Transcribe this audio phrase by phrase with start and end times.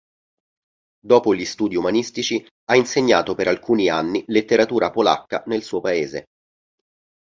[1.05, 6.23] Dopo gli studi umanistici ha insegnato per alcuni anni letteratura polacca nel suo paese.